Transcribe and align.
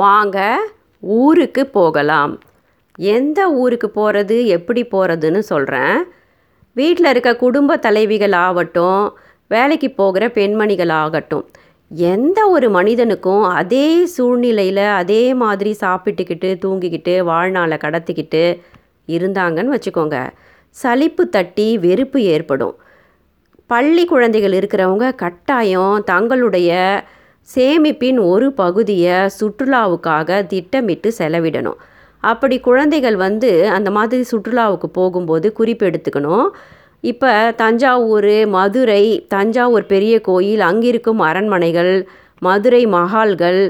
வாங்க 0.00 0.38
ஊருக்கு 1.00 1.62
போகலாம். 1.66 2.32
எந்த 2.98 3.40
ஊருக்கு 3.60 3.88
போகிறது 3.90 4.36
எப்படி 4.46 4.82
போகிறதுன்னு 4.92 5.42
சொல்கிறேன் 5.52 5.98
வீட்டில் 6.76 7.10
இருக்க 7.10 7.30
குடும்ப 7.36 7.76
தலைவிகள் 7.76 8.34
ஆகட்டும் 8.46 9.02
வேலைக்கு 9.48 9.88
போகிற 9.90 10.24
பெண்மணிகள் 10.28 10.92
ஆகட்டும் 11.02 11.44
எந்த 11.90 12.38
ஒரு 12.48 12.68
மனிதனுக்கும் 12.70 13.44
அதே 13.60 13.88
சூழ்நிலையில் 14.14 14.84
அதே 15.00 15.22
மாதிரி 15.34 15.72
சாப்பிட்டுக்கிட்டு 15.80 16.48
தூங்கிக்கிட்டு 16.64 17.14
வாழ்நாளை 17.30 17.76
கடத்திக்கிட்டு 17.84 18.42
இருந்தாங்கன்னு 19.08 19.74
வச்சுக்கோங்க. 19.76 20.16
சலிப்பு 20.76 21.24
தட்டி 21.28 21.68
வெறுப்பு 21.78 22.18
ஏற்படும். 22.34 22.74
பள்ளி 23.70 24.04
குழந்தைகள் 24.04 24.56
இருக்கிறவங்க 24.58 25.06
கட்டாயம் 25.14 25.94
தங்களுடைய 26.04 26.72
சேமிப்பின் 27.48 28.18
ஒரு 28.30 28.46
பகுதியை 28.62 29.16
சுற்றுலாவுக்காக 29.38 30.38
திட்டமிட்டு 30.52 31.08
செலவிடணும். 31.18 31.78
அப்படி 32.22 32.56
குழந்தைகள் 32.68 33.16
வந்து 33.26 33.50
அந்த 33.76 33.88
மாதிரி 33.96 34.24
சுற்றுலாவுக்கு 34.30 34.88
போகும்போது 34.98 35.48
குறிப்பெடுத்துக்கணும் 35.58 36.46
இப்போ 37.10 37.32
தஞ்சாவூர் 37.62 38.32
மதுரை 38.54 39.02
தஞ்சாவூர் 39.34 39.90
பெரிய 39.92 40.14
கோயில் 40.28 40.62
அங்கிருக்கும் 40.70 41.20
அரண்மனைகள் 41.28 41.92
மதுரை 42.42 42.82
மஹால்கள் 42.94 43.60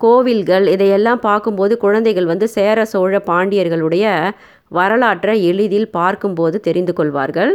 கோவில்கள் 0.00 0.66
இதையெல்லாம் 0.74 1.20
பார்க்கும்போது 1.28 1.74
குழந்தைகள் 1.84 2.30
வந்து 2.32 2.46
சேர 2.56 2.78
சோழ 2.84 3.20
பாண்டியர்களுடைய 3.30 4.06
வரலாற்றை 4.78 5.34
எளிதில் 5.50 5.90
பார்க்கும்போது 5.98 6.56
தெரிந்து 6.60 6.92
கொள்வார்கள். 6.92 7.52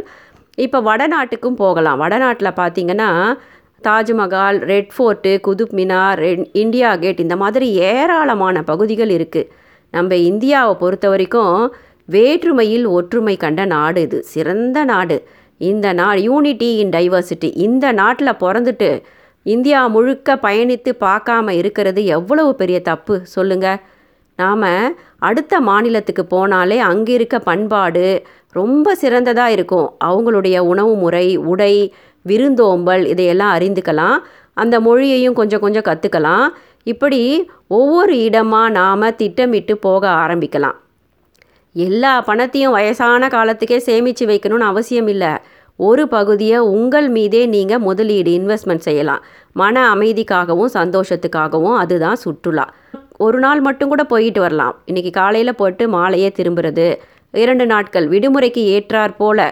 இப்போ 0.57 0.79
வடநாட்டுக்கும் 0.89 1.57
போகலாம். 1.63 1.99
வடநாட்டில் 2.03 2.57
பார்த்தீங்கன்னா 2.61 3.09
Taj Mahal 3.87 4.57
red 4.71 4.91
fort 4.95 5.31
Qutub 5.47 5.75
Minar 5.79 6.21
India 6.53 6.95
gate 6.95 7.19
இந்த 7.19 7.35
மாதிரி 7.35 7.67
ஏராளமான 7.91 8.63
பகுதிகள் 8.63 9.09
இருக்குது 9.09 9.49
நம்ம 9.93 10.15
இந்தியாவை 10.15 10.75
பொறுத்த 10.75 11.09
வரைக்கும் 11.09 11.73
வேற்றுமையில் 12.05 12.85
ஒற்றுமை 12.97 13.37
கண்ட 13.37 13.65
நாடு 13.65 14.01
இது. 14.01 14.23
சிறந்த 14.23 14.83
நாடு. 14.83 15.17
இந்த 15.57 15.87
நாடு 15.93 16.21
யூனிட்டி 16.21 16.69
இன் 16.75 16.89
டைவர்சிட்டி 16.89 17.49
இந்த 17.65 17.91
நாட்டில் 17.91 18.39
பிறந்துட்டு 18.43 18.89
இந்தியா 19.43 19.87
முழுக்க 19.87 20.35
பயணித்து 20.35 20.91
பார்க்காம 20.99 21.49
இருக்கிறது 21.49 22.05
எவ்வளவு 22.05 22.55
பெரிய 22.55 22.81
தப்பு? 22.81 23.15
சொல்லுங்கள் 23.35 23.79
நாம் 24.35 24.95
அடுத்த 25.19 25.59
மாநிலத்துக்கு 25.59 26.23
போனாலே 26.33 26.77
அங்கே 26.77 27.13
இருக்க 27.13 27.39
பண்பாடு 27.39 28.05
ரொம்ப 28.51 28.95
சிறந்ததாக 28.95 29.51
இருக்கும். 29.51 29.87
அவங்களுடைய 30.05 30.57
உணவு 30.71 30.93
முறை 30.95 31.25
உடை 31.37 31.73
விருந்தோம்பல் 32.21 33.05
இதையெல்லாம் 33.05 33.53
அறிந்துக்கலாம். 33.57 34.17
அந்த 34.53 34.79
மொழியையும் 34.79 35.33
கொஞ்சம் 35.33 35.59
கொஞ்சம் 35.59 35.87
கற்றுக்கலாம் 35.89 36.45
இப்படி 36.83 37.21
ஒவ்வொரு 37.67 38.13
இடமாக 38.19 38.69
நாம் 38.69 39.15
திட்டமிட்டு 39.15 39.77
போக 39.77 40.03
ஆரம்பிக்கலாம். 40.07 40.77
எல்லா 41.75 42.21
பணத்தையும் 42.21 42.71
வயசான 42.71 43.27
காலத்துக்கே 43.27 43.77
சேமித்து 43.77 44.25
வைக்கணும்னு 44.25 44.71
அவசியம் 44.71 45.07
இல்லை. 45.07 45.31
ஒரு 45.79 46.07
பகுதியை 46.07 46.57
உங்கள் 46.57 47.09
மீதே 47.09 47.45
நீங்கள் 47.45 47.79
முதலீடு 47.79 48.31
இன்வெஸ்ட்மெண்ட் 48.31 48.87
செய்யலாம். 48.87 49.21
மன 49.53 49.95
அமைதிக்காகவும் 49.95 50.73
சந்தோஷத்துக்காகவும் 50.73 51.77
அதுதான் 51.77 52.15
சுற்றுலா. 52.15 52.65
ஒரு 53.17 53.39
நாள் 53.39 53.59
மட்டும் 53.59 53.89
கூட 53.89 54.03
போயிட்டு 54.03 54.41
வரலாம். 54.41 54.75
இன்றைக்கி 54.91 55.11
காலையில் 55.11 55.55
போட்டு 55.55 55.89
மாலையே 55.89 56.31
திரும்புறது. 56.37 56.87
இரண்டு 57.31 57.65
நாட்கள் 57.65 58.09
விடுமுறைக்கு 58.09 58.61
ஏற்றாற் 58.75 59.17
போல் 59.17 59.45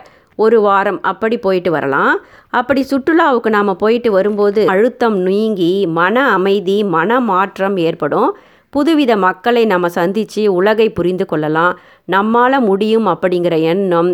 ஒரு 0.45 0.58
வாரம் 0.62 1.00
அப்படி 1.12 1.38
போயிட்டு 1.45 1.72
வரலாம். 1.72 2.16
அப்படி 2.59 2.82
சுற்றுலாவுக்கு 2.92 3.50
நாம் 3.56 3.72
போயிட்டு 3.78 4.12
வரும்போது 4.12 4.62
அழுத்தம் 4.73 5.18
நீங்கி 5.30 5.73
மன 6.00 6.16
அமைதி 6.32 6.78
மன 6.95 7.20
மாற்றம் 7.30 7.78
ஏற்படும். 7.88 8.30
புதுவித 8.73 9.12
மக்களை 9.17 9.64
நம்ம 9.66 9.90
சந்தித்து 10.00 10.44
உலகை 10.54 10.88
புரிந்து 10.98 11.26
கொள்ளலாம். 11.26 11.76
நம்மால் 12.16 12.60
முடியும் 12.62 13.08
அப்படிங்கிற 13.08 13.56
எண்ணம் 13.73 14.12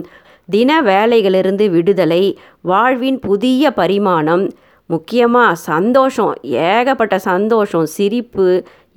தின 0.49 0.71
வேலைகளிலிருந்து 0.89 1.65
விடுதலை 1.69 2.23
வாழ்வின் 2.61 3.19
புதிய 3.19 3.71
பரிமாணம் 3.79 4.43
முக்கியமாக 4.89 5.59
சந்தோஷம் 5.71 6.33
ஏகப்பட்ட 6.67 7.15
சந்தோஷம் 7.19 7.87
சிரிப்பு 7.95 8.47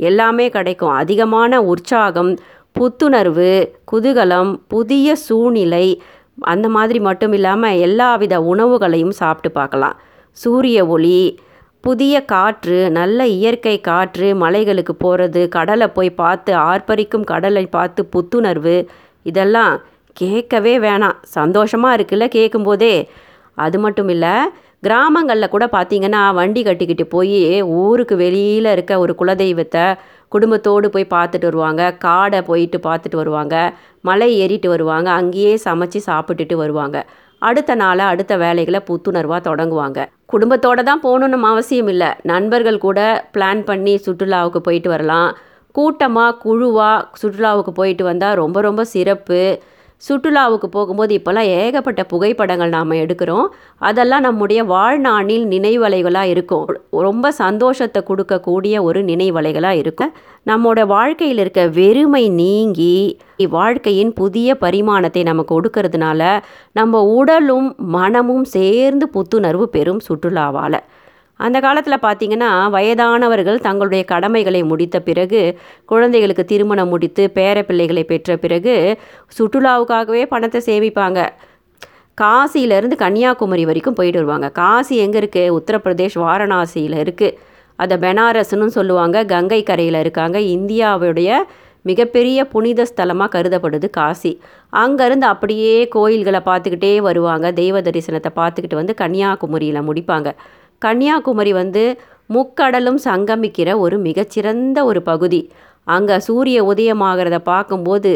எல்லாமே 0.09 0.47
கிடைக்கும். 0.57 0.97
அதிகமான 1.03 1.61
உற்சாகம் 1.73 2.33
புத்துணர்வு 2.77 3.53
குதூகலம் 3.93 4.51
புதிய 4.69 5.17
சூழ்நிலை 5.27 5.87
அந்த 6.41 6.67
மாதிரி 6.69 7.01
மட்டும் 7.01 7.33
இல்லாமல் 7.33 7.79
எல்லா 7.79 8.09
வித 8.17 8.35
உணவுகளையும் 8.43 9.15
சாப்பிட்டு 9.21 9.51
பார்க்கலாம். 9.59 9.97
சூரிய 10.37 10.79
ஒளி 10.87 11.21
புதிய 11.81 12.15
காற்று 12.25 12.79
நல்ல 12.91 13.27
இயற்கை 13.27 13.75
காற்று 13.81 14.29
மலைகளுக்கு 14.35 14.95
போகிறது 14.99 15.49
கடலை 15.49 15.89
போய் 15.89 16.11
பார்த்து 16.11 16.53
ஆர்ப்பரிக்கும் 16.71 17.25
கடலை 17.25 17.65
பார்த்து 17.67 18.03
புத்துணர்வு 18.15 18.77
இதெல்லாம் 19.23 19.75
கேட்கவே 20.13 20.79
வேணாம். 20.79 21.19
சந்தோஷமாக 21.23 21.97
இருக்குல்ல 21.97 22.27
கேட்கும்போதே. 22.29 22.95
அது 23.55 23.79
மட்டும் 23.79 24.09
இல்லை 24.09 24.35
கிராமங்களில் 24.87 25.53
கூட 25.53 25.65
பார்த்திங்கன்னா 25.67 26.35
வண்டி 26.35 26.63
கட்டிக்கிட்டு 26.63 27.05
போய் 27.07 27.63
ஊருக்கு 27.63 28.17
வெளியில் 28.17 28.73
இருக்க 28.73 28.99
ஒரு 28.99 29.15
குலதெய்வத்தை 29.19 29.87
குடும்பத்தோடு 30.29 30.91
போய் 30.91 31.13
பார்த்துட்டு 31.15 31.45
வருவாங்க. 31.45 31.95
காடை 32.05 32.43
போயிட்டு 32.43 32.79
பார்த்துட்டு 32.79 33.17
வருவாங்க. 33.17 33.75
மலை 34.01 34.39
ஏறிட்டு 34.39 34.69
வருவாங்க. 34.69 35.11
அங்கேயே 35.11 35.55
சமைச்சு 35.65 36.01
சாப்பிட்டுட்டு 36.07 36.55
வருவாங்க. 36.55 37.07
அடுத்த 37.39 37.75
நாளை 37.75 38.05
அடுத்த 38.05 38.37
வேலைகளை 38.37 38.81
புத்துணர்வாக 38.91 39.41
தொடங்குவாங்க. 39.49 40.07
குடும்பத்தோடு 40.27 40.85
தான் 40.85 41.03
போகணுன்னு 41.03 41.41
அவசியம் 41.41 41.89
இல்லை. 41.89 42.09
நண்பர்கள் 42.23 42.79
கூட 42.79 43.29
பிளான் 43.37 43.65
பண்ணி 43.65 44.01
சுற்றுலாவுக்கு 44.07 44.57
போயிட்டு 44.57 44.89
வரலாம். 44.89 45.37
கூட்டமாக 45.73 46.37
குழுவாக 46.37 47.07
சுற்றுலாவுக்கு 47.23 47.73
போயிட்டு 47.75 48.05
வந்தால் 48.05 48.35
ரொம்ப 48.35 48.61
ரொம்ப 48.61 48.85
சிறப்பு. 48.85 49.61
சுற்றுலாவுக்கு 50.03 50.69
போகும்போது 50.71 51.13
இப்போல்லாம் 51.19 51.49
ஏகப்பட்ட 51.61 52.03
புகைப்படங்கள் 52.05 52.75
நாம் 52.75 52.99
எடுக்கிறோம். 53.03 53.47
அதெல்லாம் 53.79 54.21
நம்முடைய 54.21 54.61
வாழ்நாளில் 54.65 55.47
நினைவலைகளாக 55.47 56.33
இருக்கும். 56.35 56.67
ரொம்ப 57.07 57.33
சந்தோஷத்தை 57.33 58.03
கொடுக்கக்கூடிய 58.11 58.83
ஒரு 58.83 59.03
நினைவலைகளாக 59.05 59.81
இருக்கும் 59.83 60.13
நம்மோட 60.51 60.81
வாழ்க்கையில் 60.87 61.39
இருக்க 61.39 61.63
வெறுமை 61.79 62.29
நீங்கி 62.43 62.95
வாழ்க்கையின் 63.51 64.13
புதிய 64.13 64.55
பரிமாணத்தை 64.55 65.23
நமக்கு 65.23 65.53
கொடுக்கறதுனால 65.57 66.23
நம்ம 66.73 67.03
உடலும் 67.19 67.69
மனமும் 67.97 68.47
சேர்ந்து 68.57 69.09
புத்துணர்வு 69.15 69.67
பெறும் 69.77 70.01
சுற்றுலாவால். 70.09 70.79
அந்த 71.47 71.59
காலத்தில் 71.67 72.05
பார்த்திங்கன்னா 72.07 72.51
வயதானவர்கள் 72.77 73.59
தங்களுடைய 73.67 74.05
கடமைகளை 74.13 74.63
முடித்த 74.71 74.97
பிறகு 75.09 75.43
குழந்தைகளுக்கு 75.93 76.45
திருமணம் 76.53 76.91
முடித்து 76.95 77.25
பேர 77.37 77.63
பிள்ளைகளை 77.69 78.05
பெற்ற 78.13 78.37
பிறகு 78.45 78.75
சுற்றுலாவுக்காகவே 79.39 80.25
பணத்தை 80.33 80.63
சேமிப்பாங்க. 80.69 81.21
காசியிலேருந்து 82.19 82.97
கன்னியாகுமரி 83.05 83.65
வரைக்கும் 83.71 83.97
போயிட்டு 83.99 84.21
வருவாங்க. 84.21 84.49
காசி 84.61 84.95
எங்கே 85.05 85.19
இருக்குது 85.23 85.55
உத்தரப்பிரதேஷ் 85.59 86.19
வாரணாசியில் 86.25 86.99
இருக்குது 87.05 87.37
அதை 87.79 87.97
பெனாரஸ்னு 88.05 88.69
சொல்லுவாங்க. 88.79 89.17
கங்கை 89.33 89.63
கரையில் 89.63 89.99
இருக்காங்க. 90.05 90.39
இந்தியாவுடைய 90.57 91.41
மிகப்பெரிய 91.89 92.39
புனித 92.53 92.87
ஸ்தலமாக 92.91 93.31
கருதப்படுது 93.35 93.89
காசி. 93.99 94.33
அங்கேருந்து 94.83 95.27
அப்படியே 95.33 95.75
கோயில்களை 95.97 96.41
பார்த்துக்கிட்டே 96.49 96.91
வருவாங்க. 97.09 97.47
தெய்வ 97.61 97.81
தரிசனத்தை 97.89 98.31
பார்த்துக்கிட்டு 98.41 98.81
வந்து 98.81 98.95
கன்னியாகுமரியில் 99.03 99.87
முடிப்பாங்க. 99.89 100.31
கன்னியாகுமரி 100.79 101.53
வந்து 101.53 101.85
முக்கடலும் 102.35 102.99
சங்கமிக்கிற 103.05 103.69
ஒரு 103.79 103.99
மிகச்சிறந்த 103.99 104.79
ஒரு 104.85 105.01
பகுதி. 105.03 105.41
அங்கே 105.85 106.17
சூரிய 106.19 106.59
உதயமாகிறத 106.65 107.37
பார்க்கும்போது 107.39 108.11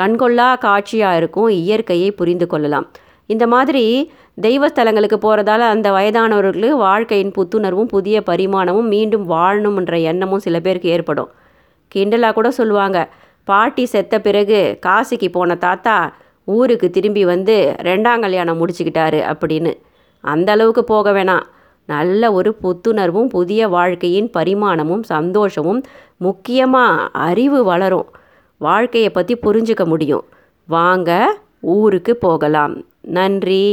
கண்கொள்ளா 0.00 0.48
காட்சியாக 0.58 1.16
இருக்கும் 1.16 1.48
இயற்கையை 1.48 2.10
புரிந்து 2.10 2.46
கொள்ளலாம். 2.46 2.86
இந்த 3.26 3.46
மாதிரி 3.46 3.84
தெய்வஸ்தலங்களுக்கு 4.40 5.16
போகிறதால 5.24 5.62
அந்த 5.74 5.88
வயதானவர்களுக்கு 5.92 6.78
வாழ்க்கையின் 6.86 7.32
புத்துணர்வும் 7.36 7.90
புதிய 7.94 8.22
பரிமாணமும் 8.26 8.88
மீண்டும் 8.94 9.30
வாழணும்ன்ற 9.30 9.96
எண்ணமும் 10.02 10.44
சில 10.46 10.60
பேருக்கு 10.60 10.88
ஏற்படும். 10.88 11.30
கிண்டலாக 11.94 12.32
கூட 12.32 12.50
சொல்லுவாங்க 12.50 12.98
பாட்டி 13.44 13.84
செத்த 13.86 14.14
பிறகு 14.20 14.78
காசிக்கு 14.86 15.28
போன 15.32 15.56
தாத்தா 15.66 15.96
ஊருக்கு 16.44 16.90
திரும்பி 16.90 17.24
வந்து 17.24 17.74
ரெண்டாம் 17.82 18.20
கல்யாணம் 18.20 18.60
முடிச்சுக்கிட்டாரு 18.60 19.20
அப்படின்னு. 19.32 19.72
அந்த 20.24 20.48
அளவுக்கு 20.52 20.84
போக 20.84 21.12
வேணாம். 21.12 21.46
நல்ல 21.88 22.32
ஒரு 22.32 22.50
புத்துணர்வும் 22.62 23.28
புதிய 23.28 23.68
வாழ்க்கையின் 23.68 24.30
பரிமாணமும் 24.30 25.04
சந்தோஷமும் 25.14 25.80
முக்கியமாக 26.18 27.08
அறிவு 27.28 27.60
வளரும். 27.64 28.08
வாழ்க்கையை 28.60 29.10
பற்றி 29.10 29.34
புரிஞ்சுக்க 29.42 29.84
முடியும். 29.84 30.24
வாங்க 30.68 31.10
ஊருக்கு 31.60 32.12
போகலாம். 32.16 32.74
நன்றி. 33.16 33.66